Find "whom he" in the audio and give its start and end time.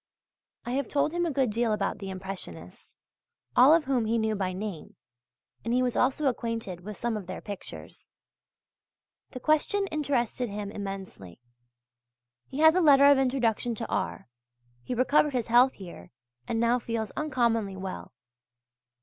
3.83-4.17